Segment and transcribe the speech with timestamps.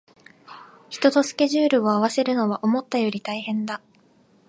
[0.89, 3.83] 人とスケジュールを合わせるのは思ったより大変だ